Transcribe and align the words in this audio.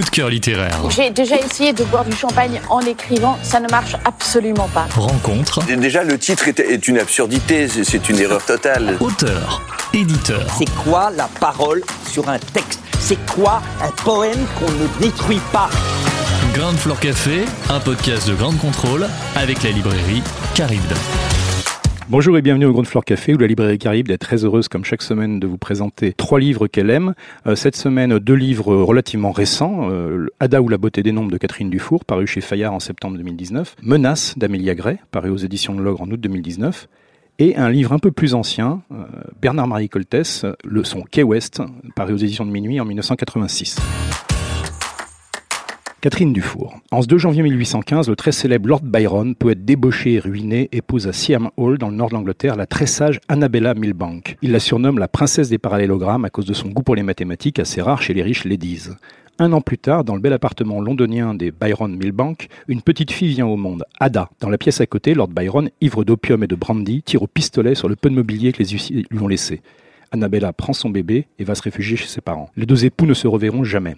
Coup 0.00 0.06
de 0.06 0.10
cœur 0.10 0.30
littéraire. 0.30 0.80
J'ai 0.88 1.10
déjà 1.10 1.36
essayé 1.36 1.74
de 1.74 1.84
boire 1.84 2.06
du 2.06 2.16
champagne 2.16 2.58
en 2.70 2.80
écrivant, 2.80 3.38
ça 3.42 3.60
ne 3.60 3.68
marche 3.68 3.96
absolument 4.06 4.66
pas. 4.72 4.86
Rencontre. 4.96 5.60
Déjà, 5.66 6.02
le 6.04 6.16
titre 6.18 6.48
est, 6.48 6.58
est 6.58 6.88
une 6.88 6.98
absurdité, 6.98 7.68
c'est- 7.68 7.84
c'est 7.84 8.08
une 8.08 8.18
erreur 8.18 8.42
totale. 8.42 8.96
Auteur. 9.00 9.60
Éditeur. 9.92 10.46
C'est 10.58 10.70
quoi 10.84 11.10
la 11.14 11.28
parole 11.38 11.82
sur 12.10 12.30
un 12.30 12.38
texte? 12.38 12.80
C'est 12.98 13.18
quoi 13.26 13.60
un 13.82 13.90
poème 14.02 14.38
qu'on 14.58 14.70
ne 14.70 14.86
détruit 15.06 15.40
pas? 15.52 15.68
Ground 16.54 16.78
Floor 16.78 16.98
Café, 16.98 17.44
un 17.68 17.80
podcast 17.80 18.26
de 18.26 18.34
grande 18.34 18.56
contrôle 18.58 19.06
avec 19.36 19.62
la 19.62 19.70
librairie 19.70 20.22
Caribde. 20.54 20.94
Bonjour 22.10 22.36
et 22.36 22.42
bienvenue 22.42 22.64
au 22.64 22.72
Ground 22.72 22.88
Floor 22.88 23.04
Café 23.04 23.34
où 23.34 23.38
la 23.38 23.46
librairie 23.46 23.78
Caribe 23.78 24.10
est 24.10 24.18
très 24.18 24.44
heureuse 24.44 24.66
comme 24.66 24.84
chaque 24.84 25.00
semaine 25.00 25.38
de 25.38 25.46
vous 25.46 25.58
présenter 25.58 26.12
trois 26.12 26.40
livres 26.40 26.66
qu'elle 26.66 26.90
aime. 26.90 27.14
Euh, 27.46 27.54
cette 27.54 27.76
semaine, 27.76 28.18
deux 28.18 28.34
livres 28.34 28.74
relativement 28.74 29.30
récents. 29.30 29.88
Euh, 29.92 30.26
Ada 30.40 30.60
ou 30.60 30.68
la 30.68 30.76
beauté 30.76 31.04
des 31.04 31.12
nombres 31.12 31.30
de 31.30 31.38
Catherine 31.38 31.70
Dufour, 31.70 32.04
paru 32.04 32.26
chez 32.26 32.40
Fayard 32.40 32.74
en 32.74 32.80
septembre 32.80 33.16
2019. 33.16 33.76
Menace 33.84 34.36
d'Amélia 34.36 34.74
Gray, 34.74 34.98
paru 35.12 35.30
aux 35.30 35.36
éditions 35.36 35.72
de 35.72 35.82
l'Ogre 35.82 36.02
en 36.02 36.10
août 36.10 36.20
2019. 36.20 36.88
Et 37.38 37.54
un 37.54 37.70
livre 37.70 37.92
un 37.92 38.00
peu 38.00 38.10
plus 38.10 38.34
ancien, 38.34 38.82
euh, 38.90 39.04
Bernard-Marie 39.40 39.88
Coltès, 39.88 40.44
le 40.64 40.82
son 40.82 41.02
Key 41.02 41.22
West, 41.22 41.62
paru 41.94 42.14
aux 42.14 42.18
éditions 42.18 42.44
de 42.44 42.50
Minuit 42.50 42.80
en 42.80 42.86
1986. 42.86 43.76
Catherine 46.00 46.32
Dufour. 46.32 46.80
En 46.92 47.02
ce 47.02 47.06
2 47.08 47.18
janvier 47.18 47.42
1815, 47.42 48.08
le 48.08 48.16
très 48.16 48.32
célèbre 48.32 48.66
Lord 48.66 48.80
Byron, 48.82 49.34
poète 49.34 49.66
débauché 49.66 50.14
et 50.14 50.18
ruiné, 50.18 50.70
épouse 50.72 51.06
à 51.06 51.12
Siam 51.12 51.50
Hall, 51.58 51.76
dans 51.76 51.90
le 51.90 51.96
nord 51.96 52.08
de 52.08 52.14
l'Angleterre, 52.14 52.56
la 52.56 52.64
très 52.64 52.86
sage 52.86 53.20
Annabella 53.28 53.74
Milbank. 53.74 54.38
Il 54.40 54.52
la 54.52 54.60
surnomme 54.60 54.98
la 54.98 55.08
princesse 55.08 55.50
des 55.50 55.58
parallélogrammes 55.58 56.24
à 56.24 56.30
cause 56.30 56.46
de 56.46 56.54
son 56.54 56.68
goût 56.68 56.82
pour 56.82 56.96
les 56.96 57.02
mathématiques 57.02 57.58
assez 57.58 57.82
rare 57.82 58.00
chez 58.00 58.14
les 58.14 58.22
riches 58.22 58.46
ladies. 58.46 58.88
Un 59.38 59.52
an 59.52 59.60
plus 59.60 59.76
tard, 59.76 60.04
dans 60.04 60.14
le 60.14 60.22
bel 60.22 60.32
appartement 60.32 60.80
londonien 60.80 61.34
des 61.34 61.50
Byron 61.50 61.94
Milbank, 61.94 62.48
une 62.66 62.80
petite 62.80 63.10
fille 63.10 63.34
vient 63.34 63.46
au 63.46 63.58
monde, 63.58 63.84
Ada. 63.98 64.30
Dans 64.40 64.48
la 64.48 64.56
pièce 64.56 64.80
à 64.80 64.86
côté, 64.86 65.12
Lord 65.12 65.28
Byron, 65.28 65.68
ivre 65.82 66.04
d'opium 66.04 66.42
et 66.42 66.46
de 66.46 66.56
brandy, 66.56 67.02
tire 67.02 67.22
au 67.22 67.26
pistolet 67.26 67.74
sur 67.74 67.90
le 67.90 67.96
peu 67.96 68.08
de 68.08 68.14
mobilier 68.14 68.52
que 68.52 68.62
les 68.62 68.70
huissiers 68.70 69.04
lui 69.10 69.18
ont 69.20 69.28
laissé. 69.28 69.60
Annabella 70.12 70.52
prend 70.54 70.72
son 70.72 70.88
bébé 70.88 71.26
et 71.38 71.44
va 71.44 71.54
se 71.54 71.62
réfugier 71.62 71.96
chez 71.96 72.08
ses 72.08 72.20
parents. 72.20 72.50
Les 72.56 72.66
deux 72.66 72.86
époux 72.86 73.06
ne 73.06 73.14
se 73.14 73.28
reverront 73.28 73.64
jamais. 73.64 73.96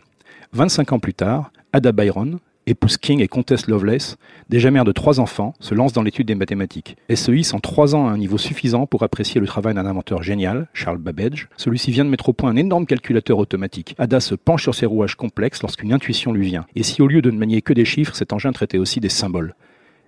25 0.55 0.93
ans 0.93 0.99
plus 0.99 1.15
tard, 1.15 1.51
Ada 1.73 1.93
Byron, 1.93 2.39
épouse 2.67 2.99
King 2.99 3.21
et 3.21 3.29
comtesse 3.29 3.69
Lovelace, 3.69 4.19
déjà 4.51 4.71
mère 4.71 4.85
de 4.85 4.93
trois 4.93 5.19
enfants, 5.19 5.55
se 5.61 5.75
lance 5.75 5.95
dans 5.95 6.03
l'étude 6.03 6.27
des 6.27 6.35
mathématiques. 6.35 6.99
Elle 7.09 7.17
se 7.17 7.33
hisse 7.33 7.55
en 7.55 7.59
trois 7.59 7.95
ans 7.95 8.07
à 8.07 8.11
un 8.11 8.19
niveau 8.19 8.37
suffisant 8.37 8.87
pour 8.87 9.03
apprécier 9.03 9.41
le 9.41 9.47
travail 9.47 9.73
d'un 9.73 9.87
inventeur 9.87 10.23
génial, 10.23 10.69
Charles 10.75 10.99
Babbage. 10.99 11.49
Celui-ci 11.57 11.91
vient 11.91 12.05
de 12.05 12.11
mettre 12.11 12.29
au 12.29 12.35
point 12.35 12.51
un 12.51 12.57
énorme 12.57 12.85
calculateur 12.85 13.39
automatique. 13.39 13.95
Ada 13.97 14.21
se 14.21 14.35
penche 14.35 14.65
sur 14.65 14.75
ses 14.75 14.85
rouages 14.85 15.15
complexes 15.15 15.63
lorsqu'une 15.63 15.91
intuition 15.91 16.35
lui 16.35 16.45
vient. 16.47 16.67
Et 16.77 16.83
si 16.83 17.01
au 17.01 17.07
lieu 17.07 17.23
de 17.23 17.31
ne 17.31 17.39
manier 17.39 17.63
que 17.63 17.73
des 17.73 17.87
chiffres, 17.87 18.15
cet 18.15 18.35
engin 18.35 18.53
traitait 18.53 18.77
aussi 18.77 19.01
des 19.01 19.09
symboles 19.09 19.55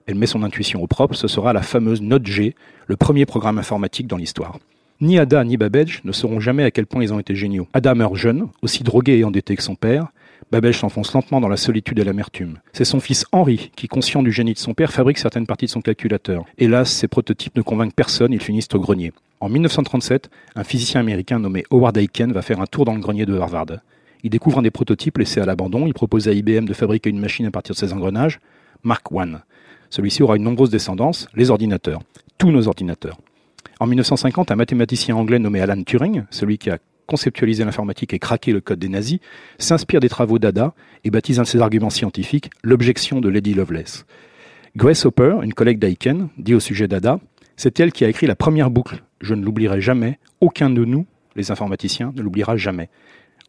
Elle 0.04 0.16
met 0.16 0.26
son 0.26 0.42
intuition 0.42 0.82
au 0.82 0.86
propre, 0.86 1.14
ce 1.14 1.26
sera 1.26 1.54
la 1.54 1.62
fameuse 1.62 2.02
Note 2.02 2.26
G, 2.26 2.54
le 2.86 2.96
premier 2.96 3.24
programme 3.24 3.56
informatique 3.56 4.08
dans 4.08 4.18
l'histoire. 4.18 4.58
Ni 5.00 5.18
Ada 5.18 5.42
ni 5.42 5.56
Babbage 5.56 6.02
ne 6.04 6.12
sauront 6.12 6.38
jamais 6.38 6.64
à 6.64 6.70
quel 6.70 6.86
point 6.86 7.02
ils 7.02 7.14
ont 7.14 7.18
été 7.18 7.34
géniaux. 7.34 7.66
Ada 7.72 7.94
meurt 7.94 8.14
jeune, 8.14 8.48
aussi 8.60 8.84
drogué 8.84 9.18
et 9.18 9.24
endetté 9.24 9.56
que 9.56 9.62
son 9.62 9.74
père. 9.74 10.08
Babbage 10.50 10.78
s'enfonce 10.78 11.12
lentement 11.12 11.40
dans 11.40 11.48
la 11.48 11.56
solitude 11.56 11.98
et 11.98 12.04
l'amertume. 12.04 12.58
C'est 12.72 12.84
son 12.84 13.00
fils 13.00 13.24
Henry 13.32 13.70
qui, 13.76 13.88
conscient 13.88 14.22
du 14.22 14.32
génie 14.32 14.54
de 14.54 14.58
son 14.58 14.74
père, 14.74 14.92
fabrique 14.92 15.18
certaines 15.18 15.46
parties 15.46 15.66
de 15.66 15.70
son 15.70 15.80
calculateur. 15.80 16.44
Hélas, 16.58 16.90
ces 16.90 17.08
prototypes 17.08 17.56
ne 17.56 17.62
convainquent 17.62 17.94
personne, 17.94 18.32
ils 18.32 18.40
finissent 18.40 18.68
au 18.74 18.78
grenier. 18.78 19.12
En 19.40 19.48
1937, 19.48 20.30
un 20.56 20.64
physicien 20.64 21.00
américain 21.00 21.38
nommé 21.38 21.64
Howard 21.70 21.96
Aiken 21.96 22.32
va 22.32 22.42
faire 22.42 22.60
un 22.60 22.66
tour 22.66 22.84
dans 22.84 22.94
le 22.94 23.00
grenier 23.00 23.26
de 23.26 23.36
Harvard. 23.38 23.78
Il 24.22 24.30
découvre 24.30 24.58
un 24.58 24.62
des 24.62 24.70
prototypes 24.70 25.18
laissés 25.18 25.40
à 25.40 25.44
l'abandon, 25.44 25.86
il 25.86 25.92
propose 25.92 26.28
à 26.28 26.32
IBM 26.32 26.64
de 26.64 26.72
fabriquer 26.72 27.10
une 27.10 27.20
machine 27.20 27.46
à 27.46 27.50
partir 27.50 27.74
de 27.74 27.78
ses 27.78 27.92
engrenages, 27.92 28.40
Mark 28.82 29.06
I. 29.12 29.36
Celui-ci 29.90 30.22
aura 30.22 30.36
une 30.36 30.44
nombreuse 30.44 30.70
descendance, 30.70 31.28
les 31.34 31.50
ordinateurs. 31.50 32.00
Tous 32.38 32.50
nos 32.50 32.66
ordinateurs. 32.66 33.18
En 33.80 33.86
1950, 33.86 34.50
un 34.50 34.56
mathématicien 34.56 35.16
anglais 35.16 35.38
nommé 35.38 35.60
Alan 35.60 35.82
Turing, 35.82 36.24
celui 36.30 36.58
qui 36.58 36.70
a 36.70 36.78
conceptualisé 37.06 37.64
l'informatique 37.64 38.14
et 38.14 38.18
craqué 38.18 38.52
le 38.52 38.60
code 38.60 38.78
des 38.78 38.88
nazis, 38.88 39.18
s'inspire 39.58 40.00
des 40.00 40.08
travaux 40.08 40.38
d'Ada 40.38 40.74
et 41.04 41.10
baptise 41.10 41.38
un 41.38 41.42
de 41.42 41.48
ses 41.48 41.60
arguments 41.60 41.90
scientifiques 41.90 42.50
l'objection 42.62 43.20
de 43.20 43.28
Lady 43.28 43.54
Lovelace. 43.54 44.06
Grace 44.76 45.06
Hopper, 45.06 45.36
une 45.42 45.54
collègue 45.54 45.78
d'Aiken, 45.78 46.28
dit 46.36 46.54
au 46.54 46.60
sujet 46.60 46.88
d'Ada 46.88 47.20
C'est 47.56 47.78
elle 47.78 47.92
qui 47.92 48.04
a 48.04 48.08
écrit 48.08 48.26
la 48.26 48.34
première 48.34 48.70
boucle. 48.70 49.02
Je 49.20 49.34
ne 49.34 49.44
l'oublierai 49.44 49.80
jamais. 49.80 50.18
Aucun 50.40 50.70
de 50.70 50.84
nous, 50.84 51.06
les 51.36 51.50
informaticiens, 51.50 52.12
ne 52.16 52.22
l'oubliera 52.22 52.56
jamais. 52.56 52.88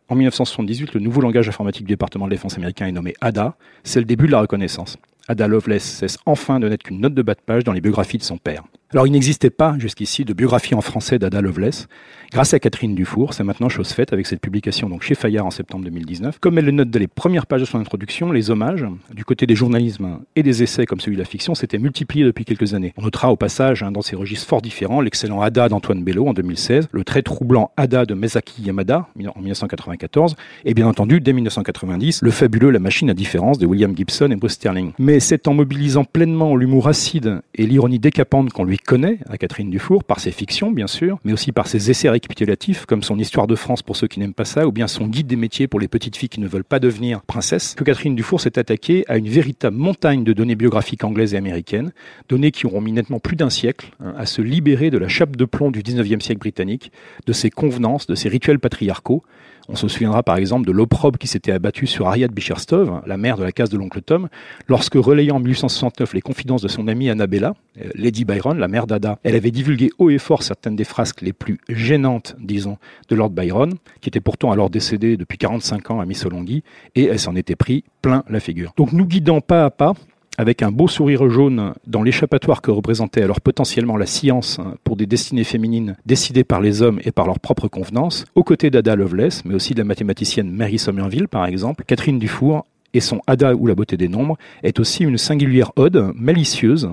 En 0.07 0.15
1978, 0.15 0.93
le 0.93 0.99
nouveau 0.99 1.21
langage 1.21 1.49
informatique 1.49 1.85
du 1.85 1.93
département 1.93 2.25
de 2.25 2.29
défense 2.29 2.57
américain 2.57 2.85
est 2.85 2.91
nommé 2.91 3.15
ADA. 3.21 3.55
C'est 3.83 3.99
le 3.99 4.05
début 4.05 4.27
de 4.27 4.31
la 4.31 4.41
reconnaissance. 4.41 4.97
Ada 5.27 5.47
Lovelace 5.47 5.83
cesse 5.83 6.19
enfin 6.27 6.59
de 6.59 6.69
n'être 6.69 6.83
qu'une 6.83 7.01
note 7.01 7.15
de 7.15 7.23
bas 7.23 7.33
de 7.33 7.41
page 7.43 7.63
dans 7.63 7.73
les 7.73 7.81
biographies 7.81 8.19
de 8.19 8.23
son 8.23 8.37
père. 8.37 8.63
Alors 8.95 9.07
il 9.07 9.11
n'existait 9.11 9.49
pas 9.49 9.75
jusqu'ici 9.77 10.23
de 10.23 10.31
biographie 10.31 10.73
en 10.73 10.79
français 10.79 11.19
d'Ada 11.19 11.41
Lovelace. 11.41 11.89
Grâce 12.31 12.53
à 12.53 12.59
Catherine 12.59 12.95
Dufour, 12.95 13.33
c'est 13.33 13.43
maintenant 13.43 13.67
chose 13.67 13.89
faite 13.89 14.13
avec 14.13 14.25
cette 14.25 14.39
publication 14.39 14.87
donc 14.87 15.03
chez 15.03 15.15
Fayard 15.15 15.45
en 15.45 15.51
septembre 15.51 15.83
2019. 15.83 16.39
Comme 16.39 16.57
elle 16.57 16.63
le 16.63 16.71
note 16.71 16.89
dès 16.89 16.99
les 16.99 17.07
premières 17.07 17.45
pages 17.45 17.59
de 17.59 17.65
son 17.65 17.77
introduction, 17.77 18.31
les 18.31 18.51
hommages, 18.51 18.85
du 19.13 19.25
côté 19.25 19.45
des 19.45 19.55
journalismes 19.55 20.19
et 20.37 20.43
des 20.43 20.63
essais 20.63 20.85
comme 20.85 21.01
celui 21.01 21.17
de 21.17 21.21
la 21.21 21.27
fiction, 21.27 21.55
s'étaient 21.55 21.77
multipliés 21.77 22.23
depuis 22.23 22.45
quelques 22.45 22.73
années. 22.73 22.93
On 22.95 23.01
notera 23.01 23.33
au 23.33 23.35
passage, 23.35 23.83
hein, 23.83 23.91
dans 23.91 24.01
ces 24.01 24.15
registres 24.15 24.47
fort 24.47 24.61
différents, 24.61 25.01
l'excellent 25.01 25.41
Ada 25.41 25.67
d'Antoine 25.67 26.01
Bello 26.01 26.27
en 26.27 26.33
2016, 26.33 26.87
le 26.93 27.03
très 27.03 27.21
troublant 27.21 27.71
Ada 27.75 28.05
de 28.05 28.13
Mesaki 28.13 28.61
Yamada 28.61 29.09
en 29.35 29.41
1994, 29.41 30.37
et 30.63 30.73
bien 30.73 30.87
entendu, 30.87 31.19
dès 31.19 31.33
1990, 31.33 32.21
le 32.21 32.31
fabuleux 32.31 32.69
La 32.69 32.79
machine 32.79 33.09
à 33.09 33.13
différence 33.13 33.59
de 33.59 33.65
William 33.65 33.93
Gibson 33.93 34.31
et 34.31 34.37
Bruce 34.37 34.53
Sterling. 34.53 34.93
Mais 34.99 35.19
c'est 35.19 35.49
en 35.49 35.53
mobilisant 35.53 36.05
pleinement 36.05 36.55
l'humour 36.55 36.87
acide 36.87 37.41
et 37.55 37.65
l'ironie 37.67 37.99
décapante 37.99 38.53
qu'on 38.53 38.63
lui 38.63 38.77
connaît 38.85 39.19
à 39.29 39.37
Catherine 39.37 39.69
Dufour, 39.69 40.03
par 40.03 40.19
ses 40.19 40.31
fictions 40.31 40.71
bien 40.71 40.87
sûr, 40.87 41.19
mais 41.25 41.33
aussi 41.33 41.51
par 41.51 41.67
ses 41.67 41.89
essais 41.89 42.09
récapitulatifs, 42.09 42.85
comme 42.85 43.03
son 43.03 43.17
Histoire 43.17 43.47
de 43.47 43.55
France 43.55 43.81
pour 43.81 43.95
ceux 43.95 44.07
qui 44.07 44.19
n'aiment 44.19 44.33
pas 44.33 44.45
ça, 44.45 44.67
ou 44.67 44.71
bien 44.71 44.87
son 44.87 45.07
Guide 45.07 45.27
des 45.27 45.35
métiers 45.35 45.67
pour 45.67 45.79
les 45.79 45.87
petites 45.87 46.15
filles 46.15 46.29
qui 46.29 46.39
ne 46.39 46.47
veulent 46.47 46.63
pas 46.63 46.79
devenir 46.79 47.21
princesses, 47.21 47.75
que 47.75 47.83
Catherine 47.83 48.15
Dufour 48.15 48.39
s'est 48.39 48.59
attaquée 48.59 49.03
à 49.07 49.17
une 49.17 49.27
véritable 49.27 49.75
montagne 49.75 50.23
de 50.23 50.33
données 50.33 50.55
biographiques 50.55 51.03
anglaises 51.03 51.33
et 51.33 51.37
américaines, 51.37 51.91
données 52.29 52.51
qui 52.51 52.65
auront 52.65 52.81
mis 52.81 52.91
nettement 52.91 53.19
plus 53.19 53.35
d'un 53.35 53.49
siècle 53.49 53.91
hein, 53.99 54.13
à 54.17 54.25
se 54.25 54.41
libérer 54.41 54.91
de 54.91 54.97
la 54.97 55.07
chape 55.07 55.35
de 55.35 55.45
plomb 55.45 55.71
du 55.71 55.81
19e 55.81 56.21
siècle 56.21 56.39
britannique, 56.39 56.91
de 57.25 57.33
ses 57.33 57.49
convenances, 57.49 58.07
de 58.07 58.15
ses 58.15 58.29
rituels 58.29 58.59
patriarcaux, 58.59 59.23
on 59.67 59.75
se 59.75 59.87
souviendra 59.87 60.23
par 60.23 60.37
exemple 60.37 60.65
de 60.67 60.71
l'opprobre 60.71 61.17
qui 61.17 61.27
s'était 61.27 61.51
abattu 61.51 61.87
sur 61.87 62.07
Harriet 62.07 62.27
Beecher-Stowe, 62.27 63.01
la 63.05 63.17
mère 63.17 63.37
de 63.37 63.43
la 63.43 63.51
case 63.51 63.69
de 63.69 63.77
l'oncle 63.77 64.01
Tom, 64.01 64.29
lorsque 64.67 64.95
relayant 64.95 65.37
en 65.37 65.39
1869 65.39 66.13
les 66.13 66.21
confidences 66.21 66.61
de 66.61 66.67
son 66.67 66.87
amie 66.87 67.09
Annabella, 67.09 67.53
euh, 67.81 67.89
Lady 67.95 68.25
Byron, 68.25 68.57
la 68.57 68.67
mère 68.67 68.87
d'Ada, 68.87 69.19
elle 69.23 69.35
avait 69.35 69.51
divulgué 69.51 69.89
haut 69.97 70.09
et 70.09 70.17
fort 70.17 70.43
certaines 70.43 70.75
des 70.75 70.83
frasques 70.83 71.21
les 71.21 71.33
plus 71.33 71.59
gênantes, 71.69 72.35
disons, 72.39 72.77
de 73.09 73.15
Lord 73.15 73.31
Byron, 73.31 73.73
qui 74.01 74.09
était 74.09 74.21
pourtant 74.21 74.51
alors 74.51 74.69
décédé 74.69 75.17
depuis 75.17 75.37
45 75.37 75.91
ans 75.91 75.99
à 75.99 76.05
Missolonghi, 76.05 76.63
et 76.95 77.05
elle 77.05 77.19
s'en 77.19 77.35
était 77.35 77.55
pris 77.55 77.83
plein 78.01 78.23
la 78.29 78.39
figure. 78.39 78.73
Donc 78.77 78.93
nous 78.93 79.05
guidant 79.05 79.41
pas 79.41 79.65
à 79.65 79.69
pas, 79.69 79.93
avec 80.37 80.61
un 80.61 80.71
beau 80.71 80.87
sourire 80.87 81.29
jaune 81.29 81.73
dans 81.87 82.03
l'échappatoire 82.03 82.61
que 82.61 82.71
représentait 82.71 83.23
alors 83.23 83.41
potentiellement 83.41 83.97
la 83.97 84.05
science 84.05 84.59
pour 84.83 84.95
des 84.95 85.05
destinées 85.05 85.43
féminines 85.43 85.95
décidées 86.05 86.43
par 86.43 86.61
les 86.61 86.81
hommes 86.81 86.99
et 87.03 87.11
par 87.11 87.25
leurs 87.25 87.39
propres 87.39 87.67
convenances, 87.67 88.25
aux 88.35 88.43
côtés 88.43 88.69
d'Ada 88.69 88.95
Lovelace, 88.95 89.43
mais 89.45 89.55
aussi 89.55 89.73
de 89.73 89.79
la 89.79 89.85
mathématicienne 89.85 90.51
Mary 90.51 90.77
Somerville 90.77 91.27
par 91.27 91.45
exemple, 91.45 91.83
Catherine 91.85 92.19
Dufour 92.19 92.65
et 92.93 93.01
son 93.01 93.21
Ada 93.27 93.55
ou 93.55 93.67
la 93.67 93.75
beauté 93.75 93.97
des 93.97 94.07
nombres 94.07 94.37
est 94.63 94.79
aussi 94.79 95.03
une 95.03 95.17
singulière 95.17 95.71
ode 95.75 96.11
malicieuse 96.15 96.89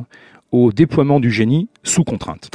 au 0.51 0.73
déploiement 0.73 1.21
du 1.21 1.31
génie 1.31 1.69
sous 1.83 2.05
contrainte. 2.05 2.51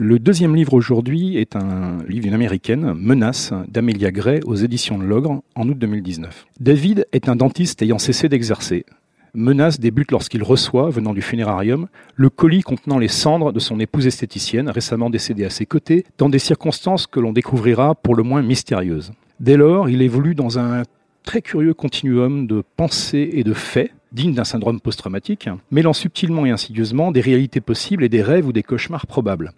Le 0.00 0.20
deuxième 0.20 0.54
livre 0.54 0.74
aujourd'hui 0.74 1.38
est 1.38 1.56
un 1.56 1.98
livre 2.08 2.22
d'une 2.22 2.34
américaine, 2.34 2.94
Menace, 2.94 3.52
d'Amelia 3.66 4.12
Gray 4.12 4.38
aux 4.46 4.54
éditions 4.54 4.96
de 4.96 5.02
l'Ogre 5.02 5.42
en 5.56 5.68
août 5.68 5.76
2019. 5.76 6.46
David 6.60 7.08
est 7.10 7.28
un 7.28 7.34
dentiste 7.34 7.82
ayant 7.82 7.98
cessé 7.98 8.28
d'exercer. 8.28 8.86
Menace 9.34 9.80
débute 9.80 10.12
lorsqu'il 10.12 10.44
reçoit, 10.44 10.88
venant 10.90 11.14
du 11.14 11.20
funérarium, 11.20 11.88
le 12.14 12.30
colis 12.30 12.62
contenant 12.62 13.00
les 13.00 13.08
cendres 13.08 13.52
de 13.52 13.58
son 13.58 13.80
épouse 13.80 14.06
esthéticienne, 14.06 14.70
récemment 14.70 15.10
décédée 15.10 15.44
à 15.44 15.50
ses 15.50 15.66
côtés, 15.66 16.04
dans 16.16 16.28
des 16.28 16.38
circonstances 16.38 17.08
que 17.08 17.18
l'on 17.18 17.32
découvrira 17.32 17.96
pour 17.96 18.14
le 18.14 18.22
moins 18.22 18.42
mystérieuses. 18.42 19.10
Dès 19.40 19.56
lors, 19.56 19.88
il 19.88 20.00
évolue 20.00 20.36
dans 20.36 20.60
un 20.60 20.84
très 21.28 21.42
curieux 21.42 21.74
continuum 21.74 22.46
de 22.46 22.62
pensées 22.78 23.28
et 23.34 23.44
de 23.44 23.52
faits, 23.52 23.90
digne 24.12 24.32
d'un 24.32 24.44
syndrome 24.44 24.80
post-traumatique, 24.80 25.50
mêlant 25.70 25.92
subtilement 25.92 26.46
et 26.46 26.50
insidieusement 26.50 27.12
des 27.12 27.20
réalités 27.20 27.60
possibles 27.60 28.02
et 28.02 28.08
des 28.08 28.22
rêves 28.22 28.46
ou 28.46 28.52
des 28.54 28.62
cauchemars 28.62 29.06
probables. 29.06 29.52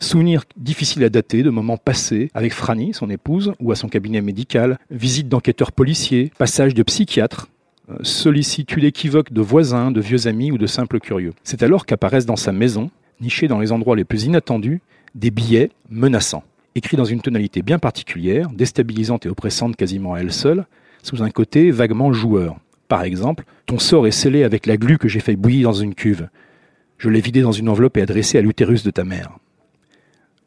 Souvenirs 0.00 0.44
difficiles 0.58 1.02
à 1.02 1.08
dater 1.08 1.42
de 1.42 1.48
moments 1.48 1.78
passés 1.78 2.30
avec 2.34 2.52
Franny, 2.52 2.92
son 2.92 3.08
épouse, 3.08 3.54
ou 3.58 3.72
à 3.72 3.74
son 3.74 3.88
cabinet 3.88 4.20
médical, 4.20 4.78
visite 4.90 5.30
d'enquêteurs 5.30 5.72
policiers, 5.72 6.30
passage 6.36 6.74
de 6.74 6.82
psychiatres, 6.82 7.48
euh, 7.88 7.96
sollicitude 8.02 8.84
équivoque 8.84 9.32
de 9.32 9.40
voisins, 9.40 9.90
de 9.90 10.02
vieux 10.02 10.26
amis 10.26 10.52
ou 10.52 10.58
de 10.58 10.66
simples 10.66 11.00
curieux. 11.00 11.32
C'est 11.42 11.62
alors 11.62 11.86
qu'apparaissent 11.86 12.26
dans 12.26 12.36
sa 12.36 12.52
maison, 12.52 12.90
nichés 13.22 13.48
dans 13.48 13.60
les 13.60 13.72
endroits 13.72 13.96
les 13.96 14.04
plus 14.04 14.24
inattendus, 14.24 14.82
des 15.14 15.30
billets 15.30 15.70
menaçants, 15.88 16.44
écrits 16.74 16.98
dans 16.98 17.06
une 17.06 17.22
tonalité 17.22 17.62
bien 17.62 17.78
particulière, 17.78 18.50
déstabilisante 18.50 19.24
et 19.24 19.30
oppressante 19.30 19.74
quasiment 19.74 20.12
à 20.12 20.18
elle 20.18 20.30
seule, 20.30 20.66
sous 21.04 21.22
un 21.22 21.30
côté 21.30 21.70
vaguement 21.70 22.12
joueur. 22.12 22.56
Par 22.88 23.02
exemple, 23.02 23.44
ton 23.66 23.78
sort 23.78 24.06
est 24.06 24.10
scellé 24.10 24.42
avec 24.42 24.66
la 24.66 24.76
glu 24.76 24.98
que 24.98 25.08
j'ai 25.08 25.20
fait 25.20 25.36
bouillir 25.36 25.68
dans 25.68 25.74
une 25.74 25.94
cuve. 25.94 26.28
Je 26.98 27.10
l'ai 27.10 27.20
vidé 27.20 27.42
dans 27.42 27.52
une 27.52 27.68
enveloppe 27.68 27.98
et 27.98 28.02
adressé 28.02 28.38
à 28.38 28.40
l'utérus 28.40 28.82
de 28.84 28.90
ta 28.90 29.04
mère. 29.04 29.38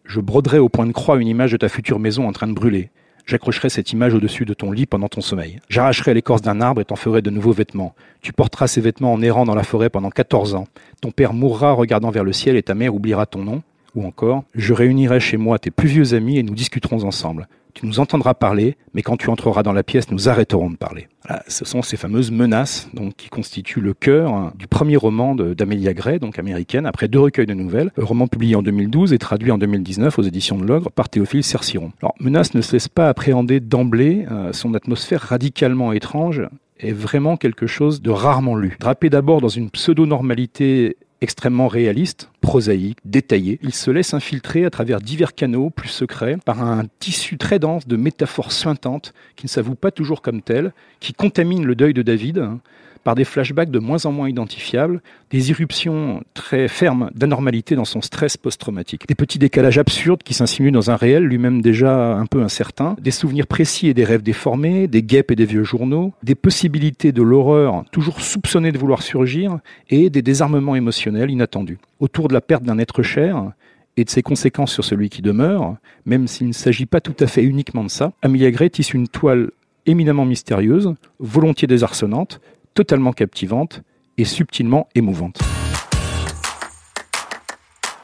Je 0.05 0.19
broderai 0.19 0.57
au 0.57 0.69
point 0.69 0.87
de 0.87 0.93
croix 0.93 1.19
une 1.21 1.27
image 1.27 1.51
de 1.51 1.57
ta 1.57 1.69
future 1.69 1.99
maison 1.99 2.27
en 2.27 2.31
train 2.31 2.47
de 2.47 2.53
brûler. 2.53 2.89
J'accrocherai 3.25 3.69
cette 3.69 3.91
image 3.91 4.13
au-dessus 4.13 4.45
de 4.45 4.53
ton 4.53 4.71
lit 4.71 4.85
pendant 4.85 5.09
ton 5.09 5.19
sommeil. 5.19 5.59
J'arracherai 5.69 6.13
l'écorce 6.13 6.41
d'un 6.41 6.61
arbre 6.61 6.79
et 6.79 6.85
t'en 6.85 6.95
ferai 6.95 7.21
de 7.21 7.29
nouveaux 7.29 7.51
vêtements. 7.51 7.93
Tu 8.21 8.31
porteras 8.31 8.67
ces 8.67 8.79
vêtements 8.79 9.11
en 9.11 9.21
errant 9.21 9.43
dans 9.43 9.55
la 9.55 9.63
forêt 9.63 9.89
pendant 9.89 10.09
14 10.09 10.55
ans. 10.55 10.67
Ton 11.01 11.11
père 11.11 11.33
mourra 11.33 11.73
regardant 11.73 12.09
vers 12.09 12.23
le 12.23 12.31
ciel 12.31 12.55
et 12.55 12.63
ta 12.63 12.73
mère 12.73 12.95
oubliera 12.95 13.25
ton 13.25 13.43
nom. 13.43 13.63
Ou 13.95 14.05
encore, 14.05 14.43
je 14.55 14.73
réunirai 14.73 15.19
chez 15.19 15.37
moi 15.37 15.59
tes 15.59 15.71
plus 15.71 15.89
vieux 15.89 16.13
amis 16.13 16.37
et 16.37 16.43
nous 16.43 16.55
discuterons 16.55 17.03
ensemble. 17.03 17.47
Tu 17.77 17.85
nous 17.85 17.99
entendras 17.99 18.33
parler, 18.33 18.75
mais 18.95 19.03
quand 19.03 19.17
tu 19.17 19.29
entreras 19.29 19.61
dans 19.61 19.71
la 19.71 19.83
pièce, 19.83 20.09
nous 20.09 20.29
arrêterons 20.29 20.71
de 20.71 20.77
parler. 20.77 21.09
ce 21.47 21.63
sont 21.63 21.83
ces 21.83 21.95
fameuses 21.95 22.31
menaces 22.31 22.89
qui 23.17 23.29
constituent 23.29 23.81
le 23.81 23.93
cœur 23.93 24.33
hein, 24.33 24.51
du 24.57 24.65
premier 24.65 24.95
roman 24.95 25.35
d'Amélia 25.35 25.93
Gray, 25.93 26.17
donc 26.17 26.39
américaine, 26.39 26.87
après 26.87 27.07
deux 27.07 27.19
recueils 27.19 27.45
de 27.45 27.53
nouvelles, 27.53 27.91
un 27.95 28.03
roman 28.03 28.27
publié 28.27 28.55
en 28.55 28.63
2012 28.63 29.13
et 29.13 29.19
traduit 29.19 29.51
en 29.51 29.59
2019 29.59 30.17
aux 30.17 30.23
éditions 30.23 30.57
de 30.57 30.65
l'Ogre 30.65 30.89
par 30.89 31.07
Théophile 31.07 31.43
Cerciron. 31.43 31.91
Alors, 32.01 32.15
Menace 32.19 32.55
ne 32.55 32.61
se 32.61 32.71
laisse 32.71 32.87
pas 32.87 33.09
appréhender 33.09 33.59
d'emblée 33.59 34.25
euh, 34.31 34.53
son 34.53 34.73
atmosphère 34.73 35.21
radicalement 35.21 35.93
étrange 35.93 36.41
est 36.79 36.93
vraiment 36.93 37.37
quelque 37.37 37.67
chose 37.67 38.01
de 38.01 38.09
rarement 38.09 38.55
lu. 38.55 38.75
Drapé 38.79 39.11
d'abord 39.11 39.39
dans 39.39 39.49
une 39.49 39.69
pseudo-normalité 39.69 40.97
extrêmement 41.21 41.67
réaliste, 41.67 42.29
prosaïque, 42.41 42.99
détaillé. 43.05 43.59
Il 43.63 43.73
se 43.73 43.91
laisse 43.91 44.13
infiltrer 44.13 44.65
à 44.65 44.69
travers 44.69 45.01
divers 45.01 45.33
canaux 45.35 45.69
plus 45.69 45.89
secrets 45.89 46.37
par 46.45 46.61
un 46.61 46.83
tissu 46.99 47.37
très 47.37 47.59
dense 47.59 47.87
de 47.87 47.97
métaphores 47.97 48.51
suintantes 48.51 49.13
qui 49.35 49.45
ne 49.45 49.49
s'avouent 49.49 49.75
pas 49.75 49.91
toujours 49.91 50.21
comme 50.21 50.41
telles, 50.41 50.73
qui 50.99 51.13
contaminent 51.13 51.65
le 51.65 51.75
deuil 51.75 51.93
de 51.93 52.01
David, 52.01 52.39
hein, 52.39 52.59
par 53.07 53.15
des 53.15 53.23
flashbacks 53.23 53.71
de 53.71 53.79
moins 53.79 54.05
en 54.05 54.11
moins 54.11 54.27
identifiables, 54.27 55.01
des 55.29 55.49
irruptions 55.49 56.25
très 56.33 56.67
fermes 56.67 57.09
d'anormalité 57.15 57.73
dans 57.73 57.85
son 57.85 58.01
stress 58.01 58.35
post-traumatique, 58.35 59.07
des 59.07 59.15
petits 59.15 59.39
décalages 59.39 59.77
absurdes 59.77 60.23
qui 60.23 60.33
s'insinuent 60.33 60.73
dans 60.73 60.91
un 60.91 60.97
réel 60.97 61.23
lui-même 61.23 61.61
déjà 61.61 62.17
un 62.17 62.25
peu 62.25 62.43
incertain, 62.43 62.97
des 62.99 63.11
souvenirs 63.11 63.47
précis 63.47 63.87
et 63.87 63.93
des 63.93 64.03
rêves 64.03 64.23
déformés, 64.23 64.89
des 64.89 65.03
guêpes 65.03 65.31
et 65.31 65.37
des 65.37 65.45
vieux 65.45 65.63
journaux, 65.63 66.11
des 66.21 66.35
possibilités 66.35 67.13
de 67.13 67.21
l'horreur 67.21 67.85
toujours 67.93 68.19
soupçonnées 68.19 68.73
de 68.73 68.77
vouloir 68.77 69.01
surgir 69.01 69.59
et 69.89 70.09
des 70.09 70.21
désarmements 70.21 70.75
émotionnels 70.75 71.31
inattendus. 71.31 71.77
Autour 72.01 72.27
de 72.27 72.33
la 72.33 72.41
perte 72.41 72.63
d'un 72.63 72.77
être 72.77 73.03
cher, 73.03 73.53
et 73.95 74.03
de 74.03 74.09
ses 74.09 74.21
conséquences 74.21 74.73
sur 74.73 74.83
celui 74.83 75.09
qui 75.09 75.21
demeure, 75.21 75.77
même 76.05 76.27
s'il 76.27 76.49
ne 76.49 76.53
s'agit 76.53 76.85
pas 76.85 76.99
tout 76.99 77.15
à 77.21 77.25
fait 77.25 77.43
uniquement 77.43 77.85
de 77.85 77.89
ça, 77.89 78.11
Amelia 78.21 78.51
Gray 78.51 78.69
tisse 78.69 78.93
une 78.93 79.07
toile 79.07 79.51
éminemment 79.87 80.25
mystérieuse, 80.25 80.93
volontiers 81.19 81.67
désarçonnante, 81.67 82.41
totalement 82.77 83.11
captivante 83.11 83.81
et 84.19 84.23
subtilement 84.23 84.87
émouvante. 84.93 85.39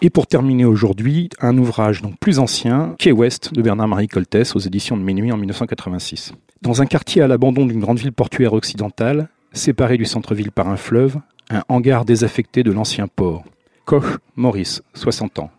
Et 0.01 0.09
pour 0.09 0.25
terminer 0.25 0.65
aujourd'hui, 0.65 1.29
un 1.39 1.55
ouvrage 1.59 2.01
donc 2.01 2.17
plus 2.17 2.39
ancien, 2.39 2.95
Key 2.97 3.11
West 3.11 3.53
de 3.53 3.61
Bernard-Marie 3.61 4.07
Coltès 4.07 4.55
aux 4.55 4.59
éditions 4.59 4.97
de 4.97 5.03
Minuit 5.03 5.31
en 5.31 5.37
1986. 5.37 6.33
Dans 6.63 6.81
un 6.81 6.87
quartier 6.87 7.21
à 7.21 7.27
l'abandon 7.27 7.67
d'une 7.67 7.81
grande 7.81 7.99
ville 7.99 8.13
portuaire 8.13 8.53
occidentale, 8.53 9.29
séparé 9.51 9.95
du 9.97 10.05
centre-ville 10.05 10.51
par 10.51 10.67
un 10.67 10.77
fleuve, 10.77 11.17
un 11.51 11.61
hangar 11.69 12.03
désaffecté 12.03 12.63
de 12.63 12.71
l'ancien 12.71 13.07
port. 13.07 13.43
Koch 13.85 14.17
Maurice, 14.35 14.81
60 14.95 15.37
ans. 15.37 15.51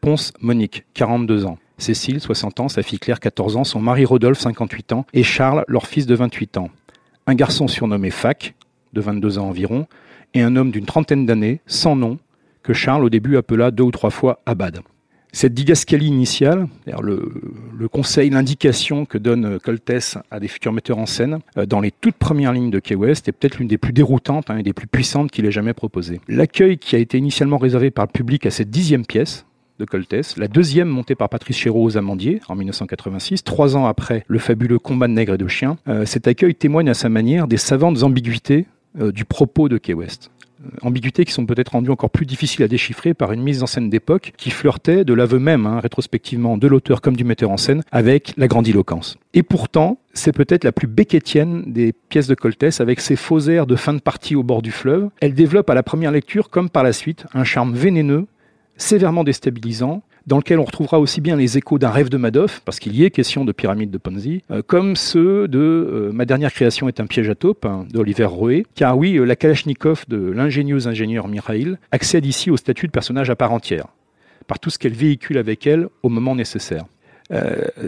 Ponce 0.00 0.32
Monique, 0.40 0.86
42 0.94 1.44
ans. 1.44 1.58
Cécile, 1.76 2.22
60 2.22 2.60
ans, 2.60 2.68
sa 2.70 2.82
fille 2.82 2.98
Claire, 2.98 3.20
14 3.20 3.58
ans, 3.58 3.64
son 3.64 3.80
mari 3.80 4.06
Rodolphe, 4.06 4.40
58 4.40 4.92
ans, 4.94 5.04
et 5.12 5.24
Charles, 5.24 5.66
leur 5.68 5.86
fils 5.86 6.06
de 6.06 6.14
28 6.14 6.56
ans. 6.56 6.70
Un 7.26 7.34
garçon 7.34 7.68
surnommé 7.68 8.10
Fac, 8.10 8.54
de 8.92 9.00
22 9.00 9.38
ans 9.38 9.48
environ, 9.48 9.86
et 10.34 10.42
un 10.42 10.56
homme 10.56 10.70
d'une 10.70 10.86
trentaine 10.86 11.26
d'années, 11.26 11.60
sans 11.66 11.96
nom, 11.96 12.18
que 12.62 12.72
Charles 12.72 13.04
au 13.04 13.10
début 13.10 13.36
appela 13.36 13.70
deux 13.70 13.84
ou 13.84 13.90
trois 13.90 14.10
fois 14.10 14.40
Abad. 14.46 14.80
Cette 15.34 15.54
didascalie 15.54 16.08
initiale, 16.08 16.68
le, 17.00 17.88
conseil, 17.88 18.28
l'indication 18.28 19.06
que 19.06 19.16
donne 19.16 19.58
Coltès 19.58 20.18
à 20.30 20.38
des 20.38 20.48
futurs 20.48 20.74
metteurs 20.74 20.98
en 20.98 21.06
scène 21.06 21.38
euh, 21.56 21.64
dans 21.64 21.80
les 21.80 21.90
toutes 21.90 22.16
premières 22.16 22.52
lignes 22.52 22.70
de 22.70 22.78
Key 22.78 22.94
West 22.94 23.28
est 23.28 23.32
peut-être 23.32 23.58
l'une 23.58 23.68
des 23.68 23.78
plus 23.78 23.94
déroutantes 23.94 24.50
hein, 24.50 24.58
et 24.58 24.62
des 24.62 24.74
plus 24.74 24.86
puissantes 24.86 25.30
qu'il 25.30 25.46
ait 25.46 25.50
jamais 25.50 25.72
proposées. 25.72 26.20
L'accueil 26.28 26.76
qui 26.76 26.96
a 26.96 26.98
été 26.98 27.16
initialement 27.16 27.56
réservé 27.56 27.90
par 27.90 28.04
le 28.04 28.12
public 28.12 28.44
à 28.44 28.50
cette 28.50 28.68
dixième 28.68 29.06
pièce, 29.06 29.46
de 29.78 29.86
Coltès, 29.86 30.36
la 30.36 30.48
deuxième 30.48 30.88
montée 30.88 31.14
par 31.14 31.28
Patrice 31.28 31.56
Chéreau 31.56 31.82
aux 31.82 31.96
Amandiers 31.96 32.40
en 32.48 32.54
1986, 32.54 33.42
trois 33.42 33.74
ans 33.74 33.86
après 33.86 34.24
le 34.28 34.38
fabuleux 34.38 34.78
combat 34.78 35.08
de 35.08 35.12
nègres 35.12 35.34
et 35.34 35.38
de 35.38 35.48
chiens. 35.48 35.78
Euh, 35.88 36.04
cet 36.04 36.28
accueil 36.28 36.54
témoigne 36.54 36.88
à 36.88 36.94
sa 36.94 37.08
manière 37.08 37.48
des 37.48 37.56
savantes 37.56 38.02
ambiguïtés 38.02 38.66
du 38.94 39.24
propos 39.24 39.68
de 39.68 39.78
Key 39.78 39.94
West 39.94 40.30
euh, 40.64 40.68
ambiguïtés 40.82 41.24
qui 41.24 41.32
sont 41.32 41.46
peut-être 41.46 41.70
rendues 41.70 41.90
encore 41.90 42.10
plus 42.10 42.26
difficiles 42.26 42.62
à 42.64 42.68
déchiffrer 42.68 43.14
par 43.14 43.32
une 43.32 43.42
mise 43.42 43.62
en 43.62 43.66
scène 43.66 43.90
d'époque 43.90 44.32
qui 44.36 44.50
flirtait 44.50 45.04
de 45.04 45.14
l'aveu 45.14 45.38
même, 45.38 45.66
hein, 45.66 45.80
rétrospectivement, 45.80 46.56
de 46.56 46.66
l'auteur 46.66 47.00
comme 47.00 47.16
du 47.16 47.24
metteur 47.24 47.50
en 47.50 47.56
scène, 47.56 47.82
avec 47.90 48.34
la 48.36 48.48
grandiloquence. 48.48 49.16
Et 49.34 49.42
pourtant, 49.42 49.98
c'est 50.12 50.32
peut-être 50.32 50.64
la 50.64 50.72
plus 50.72 50.86
béquetienne 50.86 51.64
des 51.66 51.92
pièces 51.92 52.26
de 52.26 52.34
Coltès, 52.34 52.80
avec 52.80 53.00
ses 53.00 53.16
faux 53.16 53.40
airs 53.40 53.66
de 53.66 53.76
fin 53.76 53.94
de 53.94 54.00
partie 54.00 54.36
au 54.36 54.42
bord 54.42 54.62
du 54.62 54.70
fleuve. 54.70 55.08
Elle 55.20 55.34
développe 55.34 55.70
à 55.70 55.74
la 55.74 55.82
première 55.82 56.10
lecture, 56.10 56.50
comme 56.50 56.68
par 56.68 56.82
la 56.82 56.92
suite, 56.92 57.26
un 57.34 57.44
charme 57.44 57.74
vénéneux 57.74 58.26
sévèrement 58.76 59.24
déstabilisant, 59.24 60.02
dans 60.26 60.36
lequel 60.36 60.58
on 60.58 60.64
retrouvera 60.64 61.00
aussi 61.00 61.20
bien 61.20 61.36
les 61.36 61.58
échos 61.58 61.78
d'un 61.78 61.90
rêve 61.90 62.08
de 62.08 62.16
Madoff, 62.16 62.60
parce 62.64 62.78
qu'il 62.78 62.94
y 62.94 63.04
est 63.04 63.10
question 63.10 63.44
de 63.44 63.52
pyramide 63.52 63.90
de 63.90 63.98
Ponzi, 63.98 64.42
euh, 64.50 64.62
comme 64.64 64.96
ceux 64.96 65.48
de 65.48 65.58
euh, 65.58 66.12
Ma 66.12 66.24
dernière 66.24 66.52
création 66.52 66.88
est 66.88 67.00
un 67.00 67.06
piège 67.06 67.28
à 67.30 67.34
taupe 67.34 67.64
hein, 67.64 67.86
d'Oliver 67.90 68.24
Roé, 68.24 68.66
car 68.74 68.96
oui, 68.96 69.16
euh, 69.16 69.24
la 69.24 69.36
Kalachnikov 69.36 70.04
de 70.08 70.30
l'ingénieux 70.30 70.86
ingénieur 70.86 71.28
Mikhail 71.28 71.76
accède 71.90 72.26
ici 72.26 72.50
au 72.50 72.56
statut 72.56 72.86
de 72.86 72.92
personnage 72.92 73.30
à 73.30 73.36
part 73.36 73.52
entière, 73.52 73.86
par 74.46 74.58
tout 74.58 74.70
ce 74.70 74.78
qu'elle 74.78 74.92
véhicule 74.92 75.38
avec 75.38 75.66
elle 75.66 75.88
au 76.02 76.08
moment 76.08 76.34
nécessaire. 76.34 76.84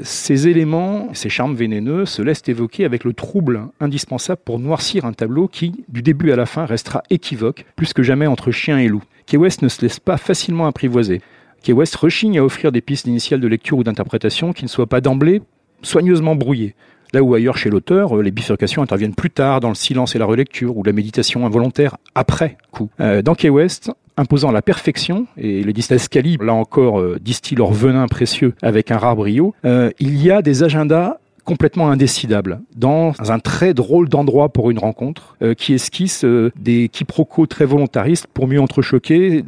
ces 0.03 0.49
éléments, 0.49 1.11
ces 1.13 1.29
charmes 1.29 1.55
vénéneux 1.55 2.07
se 2.07 2.23
laissent 2.23 2.49
évoquer 2.49 2.87
avec 2.87 3.05
le 3.05 3.13
trouble 3.13 3.69
indispensable 3.79 4.41
pour 4.43 4.59
noircir 4.59 5.05
un 5.05 5.13
tableau 5.13 5.49
qui, 5.49 5.85
du 5.89 6.01
début 6.01 6.33
à 6.33 6.37
la 6.37 6.47
fin, 6.47 6.65
restera 6.65 7.03
équivoque, 7.11 7.67
plus 7.77 7.93
que 7.93 8.03
jamais 8.03 8.27
entre 8.27 8.51
chien 8.51 8.79
et 8.79 8.89
loup. 8.89 9.03
Key 9.27 9.37
West 9.37 9.63
ne 9.63 9.69
se 9.69 9.83
laisse 9.83 10.01
pas 10.01 10.17
facilement 10.17 10.67
apprivoiser. 10.67 11.21
Key 11.65 11.73
West 11.73 11.97
rechigne 11.97 12.39
à 12.39 12.45
offrir 12.45 12.73
des 12.73 12.83
pistes 12.83 13.07
initiales 13.07 13.41
de 13.41 13.49
lecture 13.49 13.79
ou 13.79 13.85
d'interprétation 13.85 14.53
qui 14.53 14.65
ne 14.65 14.69
soient 14.69 14.87
pas 14.87 15.01
d'emblée 15.01 15.41
soigneusement 15.81 16.37
brouillées. 16.37 16.75
Là 17.15 17.23
où 17.23 17.35
ailleurs 17.35 17.57
chez 17.57 17.71
l'auteur, 17.71 18.19
euh, 18.19 18.23
les 18.23 18.31
bifurcations 18.31 18.83
interviennent 18.83 19.15
plus 19.15 19.31
tard 19.31 19.61
dans 19.61 19.71
le 19.71 19.75
silence 19.75 20.15
et 20.15 20.19
la 20.19 20.27
relecture 20.27 20.77
ou 20.77 20.83
la 20.83 20.93
méditation 20.93 21.47
involontaire 21.47 21.97
après 22.15 22.59
coup. 22.71 22.91
Euh, 23.01 23.23
dans 23.23 23.35
Key 23.35 23.49
West, 23.49 23.91
imposant 24.19 24.53
la 24.53 24.61
perfection, 24.61 25.27
et 25.39 25.65
les 25.65 25.73
didascalies, 25.73 26.37
là 26.39 26.53
encore, 26.53 27.01
euh, 27.01 27.19
distillent 27.19 27.57
leur 27.57 27.73
venin 27.73 28.09
précieux 28.09 28.53
avec 28.61 28.91
un 28.91 28.99
rare 28.99 29.17
brio, 29.17 29.55
il 29.65 30.23
y 30.23 30.31
a 30.31 30.43
des 30.43 30.65
agendas 30.65 31.17
complètement 31.45 31.91
indécidable, 31.91 32.61
dans 32.77 33.15
un 33.19 33.39
très 33.39 33.73
drôle 33.73 34.09
d'endroit 34.09 34.51
pour 34.51 34.71
une 34.71 34.79
rencontre, 34.79 35.37
qui 35.59 35.75
esquisse 35.75 36.25
des 36.57 36.89
quiproquos 36.89 37.47
très 37.47 37.67
volontaristes 37.67 38.27
pour 38.33 38.49
mieux 38.49 38.63
entrechoquer 38.63 39.45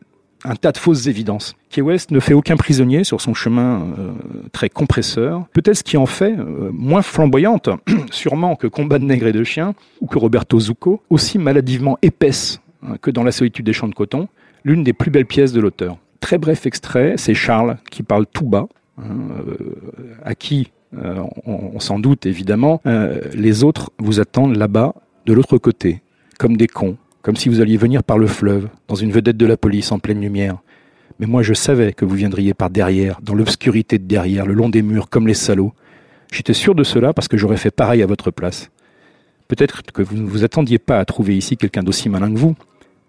un 0.47 0.57
tas 0.57 0.73
de 0.73 0.79
fausses 0.79 1.07
évidences. 1.07 1.57
Key 1.71 1.83
West 1.83 2.11
ne 2.11 2.21
fait 2.21 2.35
aucun 2.35 2.57
prisonnier 2.57 3.05
sur 3.05 3.21
son 3.21 3.35
chemin 3.35 3.83
euh, 3.99 4.13
très 4.53 4.69
compresseur. 4.69 5.47
Peut-être 5.53 5.77
ce 5.77 5.83
qui 5.83 5.97
en 5.97 6.07
fait 6.07 6.35
moins 6.73 7.03
flamboyante, 7.03 7.69
sûrement 8.11 8.57
que 8.57 8.67
Combat 8.67 8.99
de 8.99 9.05
nègres 9.05 9.27
et 9.27 9.33
de 9.33 9.45
chiens, 9.45 9.75
ou 10.01 10.07
que 10.07 10.19
Roberto 10.19 10.59
Zucco, 10.59 11.03
aussi 11.11 11.39
maladivement 11.39 11.99
épaisse 12.03 12.61
hein, 12.83 12.97
que 13.01 13.11
dans 13.11 13.25
La 13.25 13.33
solitude 13.33 13.67
des 13.67 13.73
champs 13.73 13.89
de 13.89 13.95
coton, 13.95 14.29
l'une 14.65 14.85
des 14.85 14.93
plus 14.93 15.11
belles 15.11 15.27
pièces 15.27 15.53
de 15.53 15.61
l'auteur. 15.61 15.99
Très 16.21 16.39
bref 16.39 16.67
extrait, 16.67 17.15
c'est 17.17 17.35
Charles 17.35 17.77
qui 17.91 18.03
parle 18.03 18.27
tout 18.27 18.47
bas, 18.47 18.69
hein, 18.99 19.05
à 20.25 20.35
qui 20.35 20.71
euh, 20.95 21.23
on, 21.45 21.81
s'en 21.81 21.99
doute 21.99 22.27
évidemment, 22.27 22.81
euh, 22.87 23.21
les 23.35 23.65
autres 23.65 23.91
vous 23.99 24.21
attendent 24.21 24.57
là-bas, 24.57 24.95
de 25.27 25.33
l'autre 25.33 25.59
côté, 25.59 26.01
comme 26.39 26.57
des 26.57 26.69
cons, 26.69 26.97
comme 27.27 27.35
si 27.35 27.49
vous 27.49 27.61
alliez 27.61 27.77
venir 27.77 28.05
par 28.05 28.19
le 28.19 28.29
fleuve, 28.29 28.69
dans 28.87 28.95
une 28.95 29.11
vedette 29.11 29.37
de 29.37 29.47
la 29.47 29.57
police 29.57 29.91
en 29.91 29.99
pleine 29.99 30.21
lumière. 30.21 30.59
Mais 31.19 31.27
moi 31.27 31.43
je 31.43 31.55
savais 31.55 31.93
que 31.93 32.05
vous 32.05 32.15
viendriez 32.15 32.55
par 32.55 32.71
derrière, 32.71 33.19
dans 33.21 33.35
l'obscurité 33.35 33.99
de 33.99 34.05
derrière, 34.05 34.47
le 34.47 34.55
long 34.55 34.69
des 34.69 34.81
murs, 34.81 35.09
comme 35.09 35.27
les 35.27 35.35
salauds. 35.35 35.73
J'étais 36.31 36.55
sûr 36.55 36.77
de 36.77 36.85
cela 36.85 37.13
parce 37.13 37.27
que 37.27 37.37
j'aurais 37.37 37.57
fait 37.57 37.73
pareil 37.73 38.01
à 38.01 38.07
votre 38.07 38.31
place. 38.31 38.71
Peut-être 39.49 39.83
que 39.83 40.03
vous 40.03 40.19
ne 40.19 40.25
vous 40.25 40.45
attendiez 40.45 40.79
pas 40.79 41.01
à 41.01 41.05
trouver 41.05 41.37
ici 41.37 41.57
quelqu'un 41.57 41.83
d'aussi 41.83 42.09
malin 42.09 42.33
que 42.33 42.39
vous, 42.39 42.55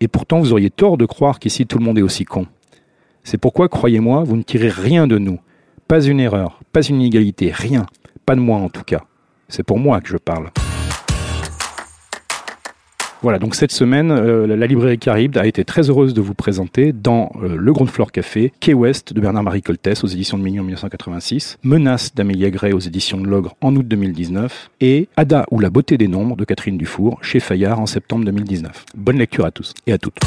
et 0.01 0.07
pourtant 0.07 0.39
vous 0.39 0.51
auriez 0.51 0.71
tort 0.71 0.97
de 0.97 1.05
croire 1.05 1.37
qu'ici 1.37 1.67
tout 1.67 1.77
le 1.77 1.85
monde 1.85 1.99
est 1.99 2.01
aussi 2.01 2.25
con. 2.25 2.47
C'est 3.23 3.37
pourquoi, 3.37 3.69
croyez-moi, 3.69 4.23
vous 4.23 4.35
ne 4.35 4.41
tirez 4.41 4.69
rien 4.69 5.05
de 5.05 5.19
nous. 5.19 5.37
Pas 5.87 6.01
une 6.01 6.19
erreur, 6.19 6.59
pas 6.73 6.81
une 6.81 7.01
inégalité, 7.01 7.51
rien. 7.51 7.85
Pas 8.25 8.33
de 8.33 8.41
moi 8.41 8.57
en 8.57 8.69
tout 8.69 8.83
cas. 8.83 9.03
C'est 9.47 9.61
pour 9.61 9.77
moi 9.77 10.01
que 10.01 10.09
je 10.09 10.17
parle. 10.17 10.49
Voilà, 13.23 13.39
donc 13.39 13.55
cette 13.55 13.71
semaine, 13.71 14.11
euh, 14.11 14.45
la 14.45 14.67
librairie 14.67 14.99
Caribe 14.99 15.37
a 15.37 15.47
été 15.47 15.65
très 15.65 15.89
heureuse 15.89 16.13
de 16.13 16.21
vous 16.21 16.35
présenter 16.35 16.93
dans 16.93 17.31
euh, 17.41 17.55
Le 17.57 17.73
Ground 17.73 17.89
Floor 17.89 18.11
Café, 18.11 18.53
Quai 18.59 18.75
West 18.75 19.13
de 19.13 19.19
Bernard-Marie 19.19 19.63
Coltès 19.63 20.03
aux 20.03 20.07
éditions 20.07 20.37
de 20.37 20.43
Mignon 20.43 20.63
1986, 20.63 21.57
Menace 21.63 22.13
d'Amélia 22.13 22.51
Gray 22.51 22.73
aux 22.73 22.79
éditions 22.79 23.19
de 23.19 23.27
Logre 23.27 23.55
en 23.61 23.75
août 23.75 23.87
2019 23.87 24.69
et 24.81 25.07
Ada 25.17 25.45
ou 25.51 25.59
la 25.59 25.69
beauté 25.71 25.97
des 25.97 26.07
nombres 26.07 26.35
de 26.35 26.45
Catherine 26.45 26.77
Dufour 26.77 27.17
chez 27.23 27.39
Fayard 27.39 27.79
en 27.79 27.87
septembre 27.87 28.25
2019. 28.25 28.85
Bonne 28.95 29.17
lecture 29.17 29.45
à 29.45 29.51
tous 29.51 29.73
et 29.87 29.93
à 29.93 29.97
toutes. 29.97 30.19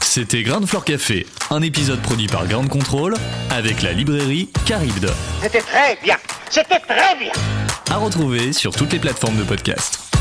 C'était 0.00 0.42
Ground 0.42 0.66
Floor 0.66 0.84
Café, 0.84 1.26
un 1.50 1.62
épisode 1.62 2.00
produit 2.00 2.26
par 2.26 2.46
Ground 2.46 2.68
Control 2.68 3.14
avec 3.50 3.82
la 3.82 3.92
librairie 3.92 4.50
Caribde. 4.66 5.10
C'était 5.42 5.60
très 5.60 5.96
bien. 6.02 6.16
C'était 6.50 6.80
très 6.80 7.18
bien. 7.18 7.32
À 7.90 7.96
retrouver 7.96 8.52
sur 8.52 8.74
toutes 8.74 8.92
les 8.92 8.98
plateformes 8.98 9.36
de 9.36 9.44
podcast. 9.44 10.11